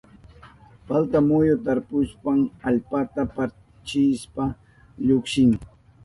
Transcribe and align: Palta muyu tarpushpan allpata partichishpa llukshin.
Palta 0.87 1.17
muyu 1.27 1.55
tarpushpan 1.65 2.39
allpata 2.67 3.21
partichishpa 3.35 4.43
llukshin. 5.05 5.51